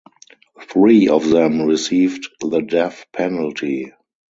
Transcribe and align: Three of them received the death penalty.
Three 0.63 1.09
of 1.09 1.29
them 1.29 1.61
received 1.61 2.27
the 2.41 2.61
death 2.61 3.05
penalty. 3.13 3.93